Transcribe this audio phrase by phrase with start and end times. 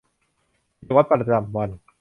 [0.79, 1.69] กิจวัตรประจำวัน